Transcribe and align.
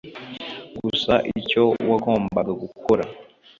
gusa 0.81 1.13
icyo 1.39 1.63
wagombaga 1.89 2.51
gukora. 2.61 3.03